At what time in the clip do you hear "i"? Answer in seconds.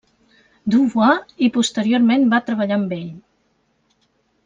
1.47-1.51